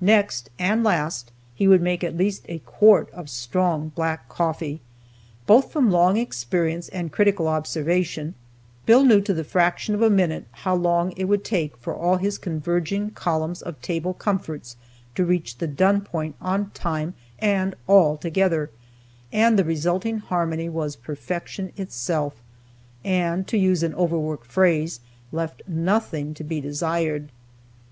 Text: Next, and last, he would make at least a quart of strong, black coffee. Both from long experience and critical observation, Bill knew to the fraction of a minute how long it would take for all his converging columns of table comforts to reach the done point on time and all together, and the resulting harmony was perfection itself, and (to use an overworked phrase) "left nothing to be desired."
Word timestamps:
Next, 0.00 0.50
and 0.58 0.82
last, 0.82 1.30
he 1.54 1.68
would 1.68 1.80
make 1.80 2.02
at 2.02 2.16
least 2.16 2.44
a 2.48 2.58
quart 2.58 3.08
of 3.12 3.30
strong, 3.30 3.90
black 3.90 4.28
coffee. 4.28 4.80
Both 5.46 5.70
from 5.70 5.92
long 5.92 6.16
experience 6.16 6.88
and 6.88 7.12
critical 7.12 7.46
observation, 7.46 8.34
Bill 8.86 9.04
knew 9.04 9.20
to 9.20 9.32
the 9.32 9.44
fraction 9.44 9.94
of 9.94 10.02
a 10.02 10.10
minute 10.10 10.46
how 10.50 10.74
long 10.74 11.12
it 11.12 11.26
would 11.26 11.44
take 11.44 11.76
for 11.76 11.94
all 11.94 12.16
his 12.16 12.38
converging 12.38 13.10
columns 13.12 13.62
of 13.62 13.80
table 13.80 14.14
comforts 14.14 14.76
to 15.14 15.24
reach 15.24 15.58
the 15.58 15.68
done 15.68 16.00
point 16.00 16.34
on 16.40 16.70
time 16.72 17.14
and 17.38 17.76
all 17.86 18.16
together, 18.16 18.72
and 19.32 19.56
the 19.56 19.62
resulting 19.62 20.18
harmony 20.18 20.68
was 20.68 20.96
perfection 20.96 21.70
itself, 21.76 22.42
and 23.04 23.46
(to 23.46 23.56
use 23.56 23.84
an 23.84 23.94
overworked 23.94 24.48
phrase) 24.48 24.98
"left 25.30 25.62
nothing 25.68 26.34
to 26.34 26.42
be 26.42 26.60
desired." 26.60 27.30